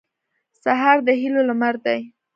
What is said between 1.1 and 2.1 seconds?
هیلو لمر دی.